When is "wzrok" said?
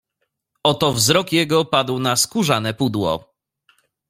0.93-1.31